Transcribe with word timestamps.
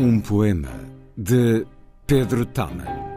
Um 0.00 0.20
poema 0.20 0.70
de 1.16 1.66
Pedro 2.06 2.46
Taman. 2.46 3.07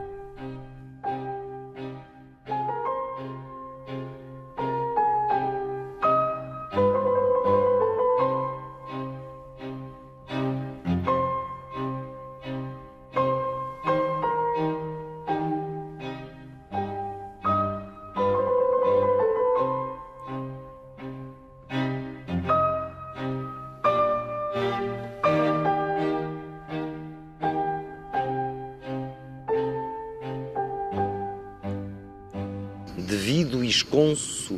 Devido 33.12 33.62
esconso, 33.62 34.58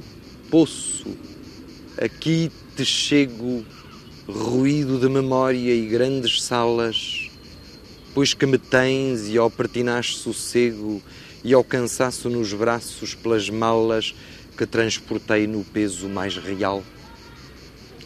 poço, 0.52 1.08
aqui 1.98 2.52
te 2.76 2.86
chego, 2.86 3.66
ruído 4.28 5.00
de 5.00 5.10
memória 5.10 5.74
e 5.74 5.88
grandes 5.88 6.40
salas, 6.40 7.32
pois 8.14 8.36
que 8.36 8.46
me 8.46 8.60
tens 8.60 9.28
e 9.28 9.40
ao 9.40 9.50
pertinaz 9.50 10.18
sossego 10.18 11.02
e 11.44 11.52
ao 11.52 11.64
cansaço 11.64 12.30
nos 12.30 12.54
braços 12.54 13.16
pelas 13.16 13.50
malas 13.50 14.14
que 14.56 14.68
transportei 14.68 15.48
no 15.48 15.64
peso 15.64 16.08
mais 16.08 16.38
real. 16.38 16.84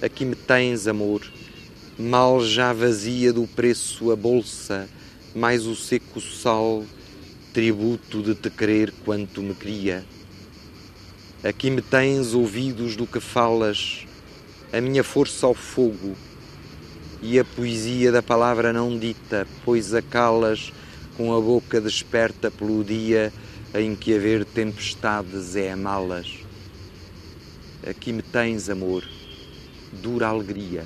Aqui 0.02 0.24
me 0.24 0.36
tens, 0.36 0.88
amor, 0.88 1.30
mal 2.00 2.42
já 2.42 2.72
vazia 2.72 3.34
do 3.34 3.46
preço 3.48 4.14
a 4.14 4.16
bolsa, 4.16 4.88
mais 5.36 5.66
o 5.66 5.76
seco 5.76 6.22
sal, 6.22 6.86
tributo 7.52 8.24
de 8.24 8.34
te 8.34 8.50
querer 8.50 8.94
quanto 9.04 9.42
me 9.42 9.54
queria. 9.54 10.06
Aqui 11.44 11.70
me 11.70 11.84
tens 11.84 12.34
ouvidos 12.34 12.96
do 12.96 13.06
que 13.06 13.20
falas, 13.20 14.08
a 14.74 14.82
minha 14.82 15.04
força 15.04 15.46
ao 15.46 15.54
fogo 15.54 16.16
e 17.22 17.38
a 17.40 17.46
poesia 17.46 18.12
da 18.12 18.24
palavra 18.24 18.74
não 18.74 18.98
dita, 18.98 19.48
pois 19.64 19.94
a 19.94 20.02
calas 20.02 20.74
com 21.16 21.36
a 21.36 21.40
boca 21.40 21.80
desperta 21.80 22.50
pelo 22.50 22.84
dia 22.84 23.32
em 23.76 23.96
que 23.96 24.16
haver 24.16 24.46
tempestades 24.46 25.56
é 25.56 25.72
amá-las. 25.72 26.40
Aqui 27.88 28.12
me 28.12 28.24
tens, 28.24 28.68
amor, 28.68 29.04
dura 29.94 30.28
alegria. 30.28 30.86